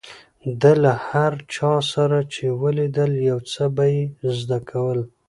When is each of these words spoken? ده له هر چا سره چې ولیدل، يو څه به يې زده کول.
ده 0.61 0.71
له 0.83 0.93
هر 1.09 1.33
چا 1.55 1.73
سره 1.93 2.19
چې 2.33 2.43
ولیدل، 2.61 3.11
يو 3.29 3.39
څه 3.51 3.63
به 3.75 3.85
يې 3.93 4.03
زده 4.39 4.59
کول. 4.69 4.99